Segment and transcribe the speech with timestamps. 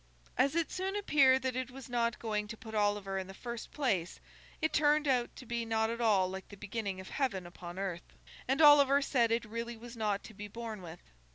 [0.35, 3.71] As it soon appeared that it was not going to put Oliver in the first
[3.71, 4.19] place,
[4.59, 8.17] it turned out to be not at all like the beginning of heaven upon earth,
[8.47, 11.01] and Oliver said it really was not to be borne with.